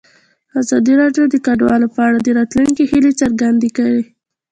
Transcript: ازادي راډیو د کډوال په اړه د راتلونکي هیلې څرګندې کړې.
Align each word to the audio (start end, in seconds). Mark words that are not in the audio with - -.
ازادي 0.61 0.93
راډیو 1.01 1.23
د 1.29 1.35
کډوال 1.45 1.83
په 1.95 1.99
اړه 2.07 2.19
د 2.21 2.29
راتلونکي 2.39 2.83
هیلې 2.91 3.11
څرګندې 3.21 3.69
کړې. 3.77 4.03